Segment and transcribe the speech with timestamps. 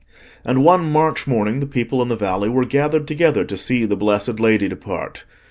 [0.43, 3.95] And one March morning the people in the valley were gathered together to see the
[3.95, 5.25] blessed Lady depart.